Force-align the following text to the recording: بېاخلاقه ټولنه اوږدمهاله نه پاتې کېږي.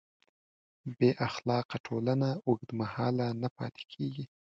بېاخلاقه 0.97 1.77
ټولنه 1.87 2.29
اوږدمهاله 2.47 3.25
نه 3.41 3.49
پاتې 3.57 3.83
کېږي. 3.91 4.25